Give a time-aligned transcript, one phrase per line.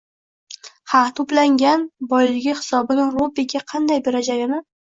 [0.93, 4.63] Ha, to'plagan boyligi hisobini Robbiga qanday berajagini